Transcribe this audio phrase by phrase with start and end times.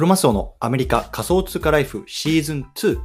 [0.00, 2.98] クロマスオのアメリカ仮想通貨ライフシーズン2。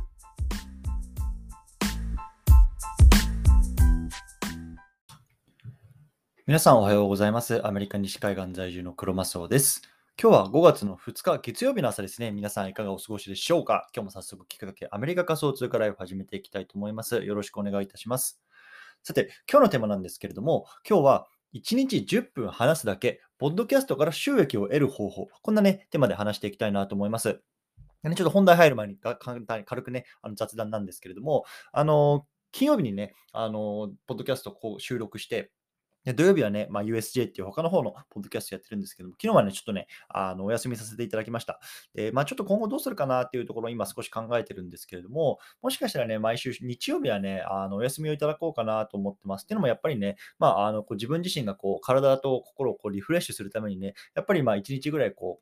[6.48, 7.68] 皆さんおはようございます。
[7.68, 9.82] アメリカ西海岸在住のクロマスオです。
[10.18, 12.32] 今日は5月の2日月曜日の朝ですね。
[12.32, 13.90] 皆さんいかがお過ごしでしょうか？
[13.94, 17.22] 今日も早速きっかけアメリカ仮想通貨ライフ始めていきたいと思います。
[17.26, 18.40] よろしくお願いいたします。
[19.04, 27.42] さて、今日のテーマなんですけれども、今日は1日10分話すだけ、ポッドキャストから収益を得る方法、こんなね、テーマで話していきたいなと思います。
[28.04, 35.50] でねちょっと本題入る前に簡単に軽くね、あの雑談なんですけれども、あの金曜日にね、あのポッドキャストをこう収録して、
[36.06, 41.60] で土曜日はね、まあ、USJ っていう他の方のポッドキャストやってるんですけども、昨日はね、ちょっとね、あのお休みさせていただきました。
[41.94, 49.44] で、まあ、ちょっと今後どうするかなっていうところを今少し考えてるんですけれども、もしかしたらね、毎週日曜日はね、あのお休みをいただこうかなと思ってます。
[49.44, 55.40] っていうのもやっぱりね、まあ、あのこう自分自身がこう体と心をこうリフレッシュするためにね、やっぱりまあ1日ぐらいこ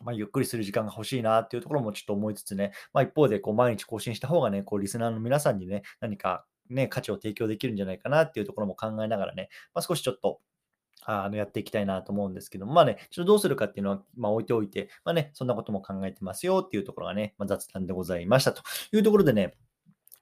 [0.00, 10.40] う、まあ、ゆっくりする時間が欲しいなっていうところもちょっと思いつつね、まあ、一方でこう毎日更新した方がね、こうリスナーの皆さんにね、何かね、価値を提供できるんじゃないかなっていうところも考えながらね、まあ、少しちょっと
[11.02, 19.54] あのやっていきたいなと思うんですけども、まあね、ちょっとどうするかっていうのは、まあ、置いておいて、まあね、そんなことも考えてますよっていうところがね、まあ、雑談でございましたというところでね、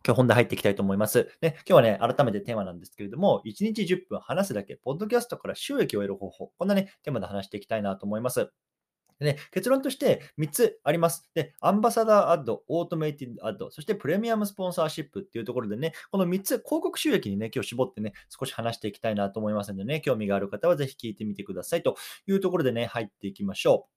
[0.06, 1.28] 今日本題入っていきたいと思います。
[1.40, 8.52] で、今日はね、改めてテーマなんですけれども、1日10分話すだけ、ポッドキャストから収益を得る方法、こんなね、テーマで話していきたいなと思います。
[9.20, 11.28] ね、結論として3つあります。
[11.34, 23.88] で、 Ambassador Ad、Automated Ad、そして Premium Sponsorship っていうところでね、この3つ、広告収益にね、今日絞ってね、少し話していきたいなと思いますのでね、興味がある方はぜひ聞いてみてくださいというところでね、入っていきましょ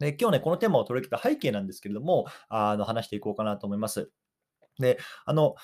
[0.00, 0.04] う。
[0.04, 4.10] で、今日ね、このテーマを取り上げた背景なんですけれども、あの話していこうかなと思います。
[4.78, 5.56] で、あの、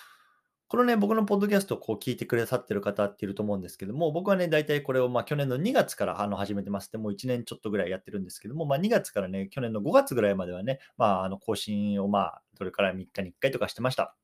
[0.74, 14.16] このね、僕のポッドキャストをこう聞いてくださってる方っていると思うんですけども、僕はね、大体これをまあ去年の2月からあの始めてますで、もう1年ちょっとぐらいやってるんですけども、まあ、2月からね、去年の5月ぐらいまではね、まあ、あの更新をまあ、それから3日に1回とかしてました。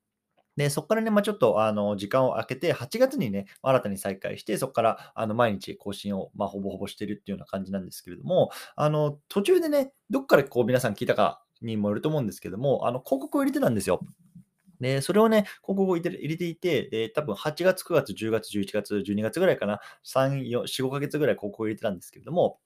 [0.57, 14.01] で、そこからね、まあ、ちょっとあの時間を空けて、8月にね、新たに再開して、そこからあの毎日更新を、まあ、ほぼほぼしてるっていうような感じなんですけれども、あの途中でね、どっからこう皆さん聞いたかにもよると思うんですけども、あの広告を入れてたんですよ。
[14.81, 22.59] で、それをね、広告を入れていて、で、多分8月、9月、10月、11月、12月ぐらいかな、3、4、4、5ヶ月ぐらい広告を入れてたんですけれども、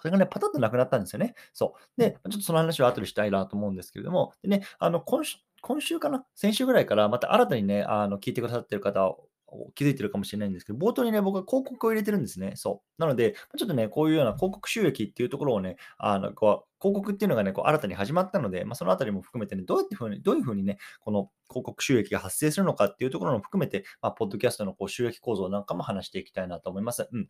[0.00, 1.34] それがね、パタッとなくなったんですよね。
[1.54, 2.00] そう。
[2.00, 9.28] で、ちょっとその話は後でしたいなと思うんですけれども、でね、あの、今週、今週かな先週ぐらいからまた新たにね、あの、聞いてくださってる方を
[9.74, 12.52] 気づいてるかもしれないんですけど、冒頭にね、僕は広告を入れてるんですね。
[12.56, 13.00] そう。
[13.00, 27.08] なので、ちょっとね、こういうような広告収益っていうところをね、あの、こう、広告っていうのがね、こう新たに始まったので、まあ、そのあたりも含めてね、どうやってふうに、どういうふうにね、この広告収益が発生するのかっていうところも含めて、まあ、ポッドキャストのこう収益構造なんかも話していきたいなと思います。
[27.12, 27.28] うん。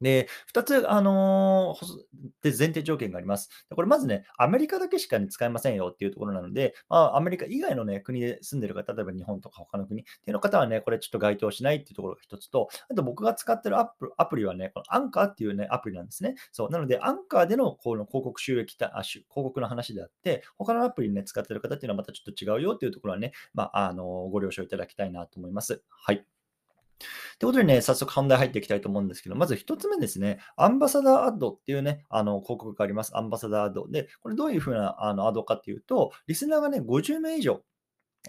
[0.00, 1.98] で、2つ、あのー
[2.42, 3.48] で前提条件があります。
[3.74, 16.34] これまずね、アメリカだけしか、ね、使えませんよっていうところなので、まあ、アメリカ以外の、ね、国で住んでる方、例えば日本とか他の国っていうの方はね、これちょっと該当しないっていうところが一つと、あと僕が使ってるアプアプリはね、このアンカーっていうね、アプリなんですね。
[16.52, 16.70] そう。
[16.70, 25.82] なので、アンカーでのこの広告収益たあ、広告の話であって、他のアプリね、使ってる方っていうのはまたちょっと違うよっていうところはね、まあ、あのご了承いただきたいなと思います。
[25.88, 26.37] はい。
[27.38, 33.16] ということでね、早速本題入っていきたいと思うんですけど、まず1つ目ですね、 Ambassador Ad っていうね、あの広告があります。
[33.16, 33.88] Ambassador Ad。
[33.88, 37.62] で、これどういうふうなあの ad かっていうと、リスナーがね、50名以上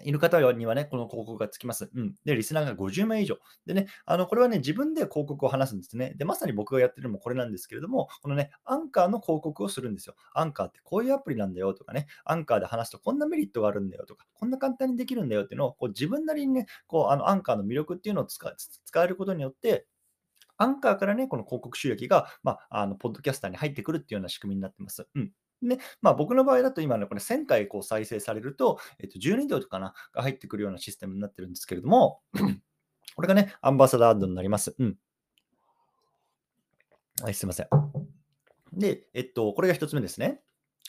[0.04, 1.90] いる方にはね、この広告がつきます。
[1.94, 2.14] うん。
[2.24, 3.38] で、リスナーが50名以上。
[3.66, 6.14] でね、あの、これはね、自分で広告を話すんですね。
[6.16, 10.14] で、まさに僕がやってるのもこれなんですけれども、このね、アンカーの広告をするんですよ。
[10.34, 18.40] アンカーってこういうアプリなんだよとかね、アンカーで話すとこんなメリットがあるんだよとか、こんな簡単にできるんだよっていうのを、こう自分なりにね、こう、あの、アンカーの魅力っていうのを使
[18.84, 19.86] 使えることによって、
[20.58, 25.08] アンカーからね、この広告収益が、まあ、あの、ポッドキャスターに入ってくるっていうような仕組みになってます。
[25.14, 25.32] うん。
[25.62, 32.20] で、まあ、僕の場合だと今ね、これ1000回こう再生されると、えっと、12ドルかなが入ってくるようなシステムになってるんですけれども、
[33.16, 34.74] これがね、アンバサダーアッドになります。
[34.78, 34.96] うん。
[37.22, 37.68] はい、すいません。
[38.72, 40.40] で、えっと、これが一つ目ですね。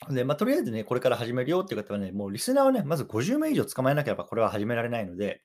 [0.10, 5.44] で、まあ、とりあえずね、これから始めるよっていう方はね、もうリスナーをね、まず50名以上捕まえなければこれは始められないので、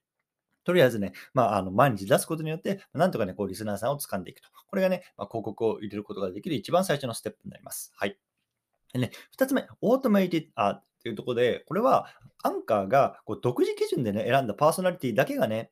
[0.65, 4.49] とりあえずね、まあ、あの毎日出すことによって、なんとかね、こうリスナーさんを掴んでいくと。
[4.67, 7.93] これがね、まあ、広告を入れることができる一番最初のステップになります。
[7.95, 8.19] はい。
[8.97, 12.09] でね、2つ目、オートメイティあっていうところで、これは
[12.43, 15.71] アンカーがこう独自基準でね、選んだパーソナリティだけがね、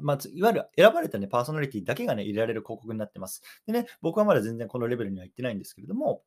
[0.00, 3.42] まあ、いわゆる選ばれた、ね、パーソナリティだけが、ね、入れられる広告になってます。
[3.66, 6.22] でね、僕はまだ全然このレベルには行ってないんですけれども、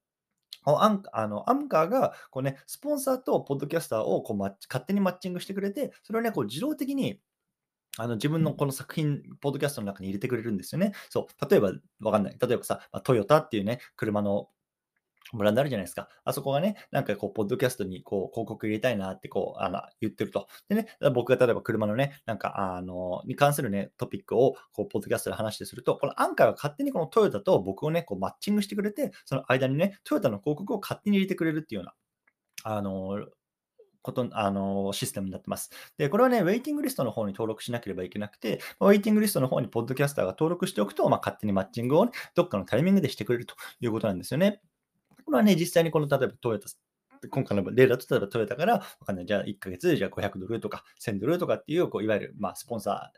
[0.66, 7.20] アンあのアンカーがこう、ね、スポンサーとポッドキャスターをこう勝手にマッチングしてくれて、それを、ね、こう自動的に
[7.98, 10.94] あの自分のこの作品、ポッドキャストの中に入れてくれるんですよね。
[11.10, 11.50] そう。
[11.50, 12.38] 例えば、わかんない。
[12.40, 14.50] 例えばさ、まあトヨタっていうね、車の
[15.34, 16.10] ブランドあるじゃないですか。
[16.24, 20.48] あそこがね、なんかこう、ポッドキャストにこう、広告入れたいなってこう、あの、言ってると。
[20.68, 31.92] でね、僕が例えば車のね、なんか、あの、に関するね、トピックを、こう、ポッドキャストで話してすると、このアンカーが勝手にこのトヨタと僕をね、こう、マッチングしてくれて、その間にね、トヨタの広告を勝手に入れてくれるっていうよ
[32.64, 33.28] うな、あの、
[34.02, 35.72] ことあのシステムになってます。
[35.98, 44.62] で、これはね、ウェイティングリストの方に登録しなければいけなくて、ウェイティングリストの方にポッドキャスターが登録しておくと、まあ、勝手にマッチングを、ね、どっかのタイミングでしてくれるということなんですよね。
[45.30, 46.68] これはね、実際にこの、例えばトヨタ、
[47.30, 53.12] 今回の例だと、例えばトヨタから、わかんない、じゃあ1ヶ月、じゃあ500ドルとか1000ドルとかっていう、こういわゆる、まあ、スポンサー、費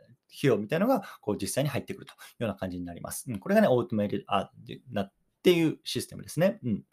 [0.44, 3.26] 用みたいなのが、こう実際に入ってくるというような感じになります。
[3.30, 5.12] うん、これがね、オートメイトアーなっ
[5.44, 6.60] ていうシステムですね。
[6.64, 6.84] うん。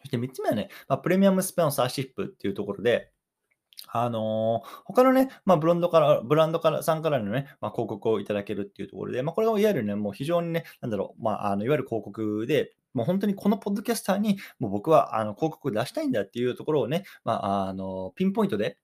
[0.00, 3.10] そして3つ目はね、まあ、プレミアムスポンサーシップっていうところで、
[3.88, 18.78] あのー、他のね、まあ、ブランドから、ブランドからさんからのね、まあ、広告をいただけるっていうところで、まあ、これがいわゆるね、もう非常にね、なんだろう、まあ、あのいわゆる広告で、もう本当にこのポッドキャスターに、もう僕はあの広告出したいんだっていうところをね、まあ、あのピンポイントで、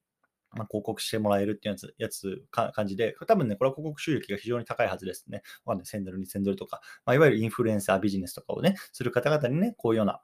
[0.51, 5.41] ま、広告してもらえるっていうやつ、やつか感じで、多分ね、これは広告収益が非常に高いはずですね。
[5.65, 10.21] まあね、1000ドル、2000ドルとか、まあ、いわゆるインフルエンサービジネスとかをね、する方々にね、こういうような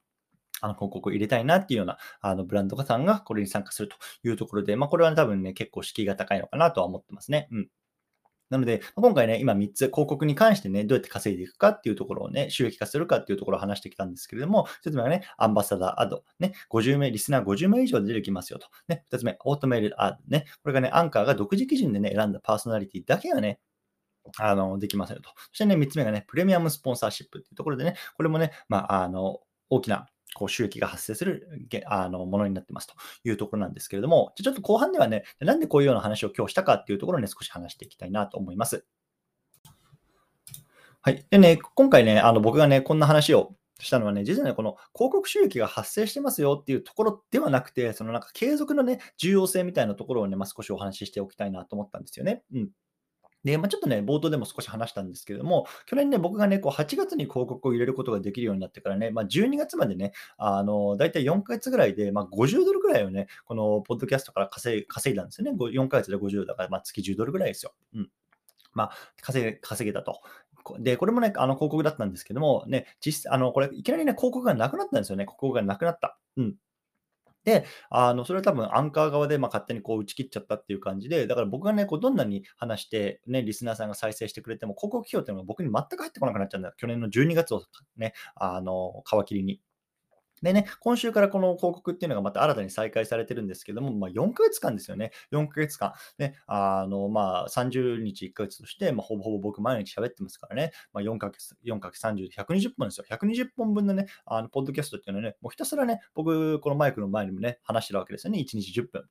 [0.62, 7.48] あの広告を入れたいなっていうようなあのブランドさんがこれに参加するというところで、まあ、これは、ね、多分ね、結構敷居が高いのかなとは思ってますね。
[7.52, 7.70] うん。
[8.54, 16.24] なので、今回ね、今3つ広告に関してね、どうやって稼いでいくかっていうところをね、収益化するかっていうところを話してきたんですけれども、1つ目はね、アンバサダーアド。
[16.38, 18.68] ね、50名、リスナー50名以上でできますよと。
[18.88, 20.18] ね、2つ目、オートメールアド。
[20.28, 23.60] ね、これがね、アンカーが独自基準でね、選んだパーソナリティだけがね、
[24.38, 25.30] あの、できますよと。
[25.50, 29.40] そしてね、3つ目がね、プレミアムスポンサーシップっていうところでね、これもね、まあ、あの、
[29.72, 31.48] 大きなこう収益が発生する
[31.86, 32.94] あのものになってますと
[33.24, 38.86] いうところなんですけれども、じゃちょっと後半ではね、なんでこういうような話を今日したかっていうところをね、少し話していきたいなと思います。
[41.02, 41.26] はい。
[41.30, 52.44] でね、今回ね、あの僕がね、こんな話をしたのはね、実はね、この広告収益が発生してますよっていうところではなくて、そのなんか継続のね、重要性みたいなところをね、まあ、少しお話ししておきたいなと思ったんですよね。
[52.54, 52.70] うん。
[53.44, 65.58] で、まあ、ちょっとね、冒頭でも少し話したんですけども、去年ね、僕がね、こう8月に広告を入れることができるようになってからね、まあ、12月までね、あの、だいたい4ヶ月ぐらいで、まあ、50ドルぐらいをね、このポッドキャストから稼い稼いだんですよね。
[65.58, 67.74] 4ヶ月で50だから、まあ、月10ドルぐらいですよ。
[67.94, 68.10] うん。
[68.74, 68.92] まあ、
[69.22, 70.22] 稼げ、稼げたと。
[70.80, 75.26] で、これもね、あの広告だったんですけども、ね、実あの、これ、いきなりね、広告がなくなったんですよね。
[75.26, 76.18] 広告がなくなった。
[76.38, 76.56] うん。
[77.46, 86.74] で、あの、それは多分アンカー側で、まあ、勝手にこう打ち切っちゃったっていう感じで、だから僕がね、こうどんなに話して、ね、リスナーさんが再生してくれても、広告費用っていうのが僕に全く入ってこなくなっちゃうんだ。
[86.78, 87.64] 去年の12月を
[87.98, 89.60] ね、あの、皮切りに。
[90.44, 95.12] でね、今週からこの広告っていうのがまた新たに再開されてるんですけども、まあ、4ヶ月間ですよね。
[95.32, 95.94] 4ヶ月間。
[96.20, 103.06] ね、あの、まあ、30日1ヶ月として、まあ、ほぼほぼ僕毎日喋ってますからね、まあ、4ヶ月、4ヶ月30、120本ですよ。
[103.10, 108.40] 120本分のね、あの、ポッドキャストっていうのはね、もうひたすらね、僕、このマイクの前にもね、話してるわけですよね。
[108.40, 109.06] 1日10分。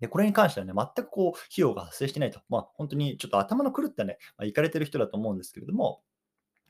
[0.00, 2.40] で、これに関してはね、全くこう、費用が発生してないと。
[2.48, 6.00] まあ、本当にちょっと頭の狂ったね、まあ、行かれてる人だと思うんですけれども、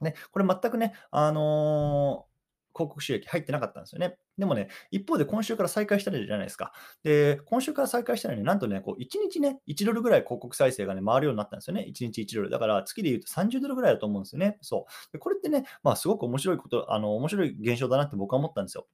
[0.00, 2.33] ね、これ全くね、あのー
[2.74, 4.16] 広告収益入ってなかったんですよね。
[4.36, 6.72] でもね、一方で今週から再開したじゃないですか。
[7.04, 11.86] で、今週から再開したらね、なんとね、こう1日ね、1ドルぐらい広告再生がね、回るようになったんですよね。
[11.88, 12.50] 1日1ドル。
[12.50, 14.58] だから月で言うと30ドルぐらいだと思うんですよね。
[14.60, 15.12] そう。
[15.12, 18.86] でこれってね、まあすごく面白いこと、あの、面白い現象だなって僕は思ったんですよ。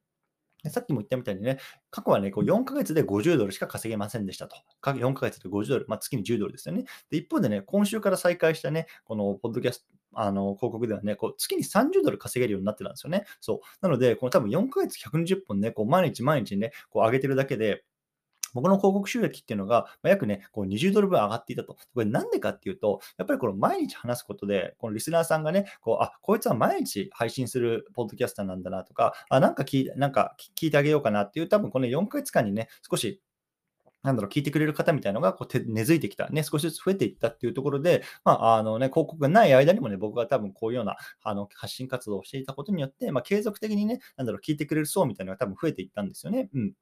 [0.68, 1.58] さっきも言ったみたいにね、
[1.90, 4.56] 過去はね、こう4ヶ月で50ドルしか稼げませんでしたと。
[4.82, 6.84] 4ヶ月で50ドル、まあ、月に10ドルですよね。
[7.10, 13.24] で、一方でね、今週から再開したね、このポッドキャスト、あの広告ではね、こう月に30ドル稼げるようになってたんですよね。
[13.40, 13.58] そう。
[13.80, 17.84] なので、この多分4ヶ月120本ね、こう毎日毎日ね、こう上げてるだけで、
[18.54, 21.74] 僕の広告収益っていうのが、ま約ね、こう20ドル分上がっていたと。
[21.74, 33.20] これなんでかっていうと、やっぱりこの毎日話すことで、このリスナーさんがね、こう、あ、こいつは毎日配信するポッドキャスターなんだなとか、あ、なんか聞いなんか聞いてあげようかなっていう、多分この4ヶ月間にね、少し
[34.02, 46.48] なんだろう、聞いてくれる方みたいなのがこう根付いてきた、ね、少しずつ増えていったっていうところで、まあ、あのね、広告がない間にもね、僕は多分こういうようなあの発信活動をしていたことによって、まあ、継続的にね、なんだろう、聞いてくれる層みたいなのが多分増えていったんですよね。
[46.54, 46.72] うん。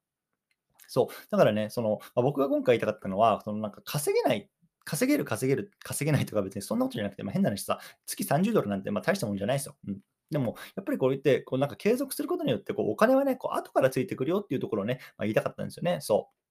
[0.87, 1.29] そう。
[1.29, 4.49] だからね、その、まあ、僕が今回言いたかったのは、そのなんか稼げない、
[4.85, 9.75] 稼げる、稼げる、稼げないとか別にそんなことじゃなくて、まあ、変な話さ、月30ドルなんてまあ大したもんじゃないですよ。
[9.87, 9.99] うん。
[10.31, 15.99] でも、やっぱりこう言って、こうなんか継続することによって、こうお金はね、こう後からついてくるよっていうところをね、まあ、言いたかったんですよね。
[16.01, 16.48] そう。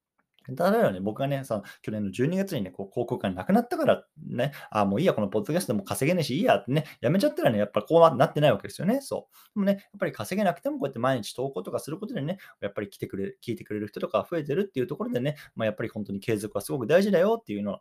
[0.48, 9.00] 例えばね、僕がね、その去年の12月にね、こう広告がなくなったからね、あもういいや、このポッドキャストも稼げねえし、いいやってね、やめちゃったらね、やっぱこうなってないわけですよね。
[9.02, 9.54] そう。
[9.54, 17.80] でもね、やっぱり稼げなくてもこうやって毎日投稿とかすることでね、やっぱり来てくれ聞いてくれる人とか増えてるっていうところでね、まあ、やっぱり本当に継続はすごく大事だよっていうのを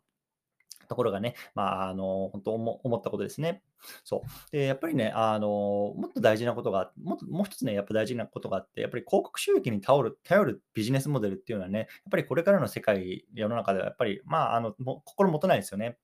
[0.88, 3.62] ところがね、まあ、あの、本当思ったことですね。
[4.04, 4.52] そう。
[4.52, 5.48] で、やっぱりね、あの、
[5.96, 15.98] もっと大事なことが、もっともう一つね、やっぱ大事なことがあって、やっぱり広告収益に頼る頼るビジネスモデルっていうのはね、やっぱりこれからの世界、世の中ではやっぱり、まあ、あの、も心もとないですよね。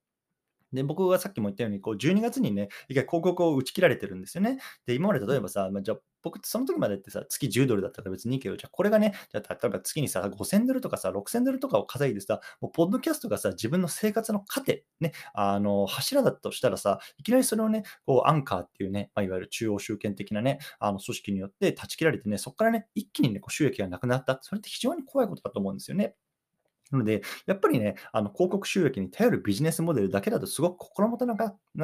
[0.73, 4.57] で、僕がさっきも言ったように、こう12月にね、一回広告を打ち切られてるんですよね。
[4.85, 24.39] で、今まで例えばさ、まあ、じゃあ僕その時までってさ、月10ドルだったら別にいいけど、じゃあこれがね、じゃあ例えば月にさ、5000ドルとかさ、6000ドルとかを稼いでさ、もうポッドキャストがさ、自分の生活の糧、ね、あの、柱だとしたらさ、いきなりそれをね、こう、アンカーっていうね、まあ、いわゆる中央集権的なね、あの組織によって断ち切られてね、そこからね、一気にね、こう収益がなくなった。
[24.41, 26.15] それって非常に怖いことだと思うんですよね。
[26.93, 31.35] なので、やっぱりね、あの広告収益に頼るビジネスモデルだけだとすごく心もとな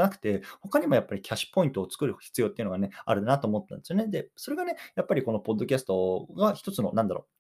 [0.09, 4.07] くて、他にもやっぱりキャッシュポイントを作る必要っていうのがね、あるなと思ったんですよね。
[4.07, 7.38] で、それがね、やっぱりこのポッドキャストが一つの、なんだろう、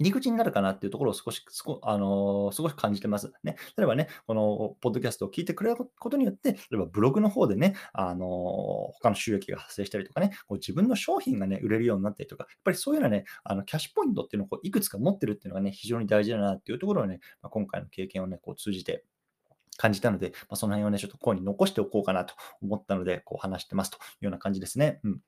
[0.00, 1.44] 入り口になるかなっていうところを少し、
[1.82, 3.30] あのー、すごく感じてます。
[3.44, 3.56] ね。
[3.76, 8.26] 例えばね、このポッドキャストを聞いてくれることによって、例えばブログの方でね、あのー、
[8.94, 19.04] 他の収益が発生したりとかね、こう自分の商品がね、売れるようになったりとか、やっぱりそういうようなね、あのキャッシュポイントっていうのをこういくつか持ってるっていうのがね、非常に大事だなっていうところをね、まあ、今回の経験をね、こう通じて
[19.76, 25.00] 感じたので、まあ、その辺をね、ちょっとこうに残しておこうかなと思ったので、こう話してますというような感じですね。
[25.04, 25.20] うん。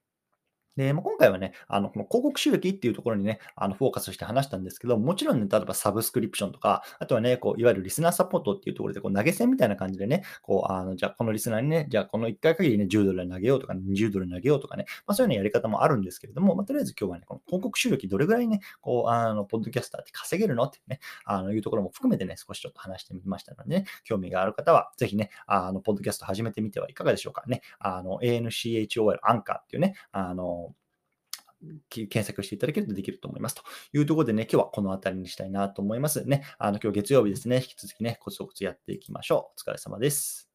[0.77, 27.63] で、まあ、今回はね、あの、この広告収益っていうところにね、あの、フォーカスして話したんですけど、もちろんね、例えばサブスクリプションとか、あとはね、こう、いわゆるリスナーサポートっていうところで、こう、投げ銭みたいな感じでね、こう、あの、じゃあ、このリスナーにね、じゃあ、この1回限りね、10ドル投げようとか、20ドル投げようとかね、まあ、そういうようなやり方もあるんですけれども、まあ、とりあえず今日はね、この広告収益どれぐらいね、こう、あの、ポッドキャスターって稼げるのってね、あの、いうところも含めてね、少しちょっと話してみましたのでね、興味がある方は、ぜひね、あの、ポッドキャスト始めてみてはいかがでしょうかね。
[27.79, 30.72] あの、ANCHOL アンカーっていうね、あの、
[31.89, 33.55] 検索していただけるとできると思います。
[33.55, 36.45] というところでね、今日はこの辺りにしたいなと思いますね。
[36.59, 37.57] あの、今日月曜日ですね。
[37.57, 39.61] 引き続きね、コツコツやっていきましょう。
[39.69, 40.52] お疲れ様です。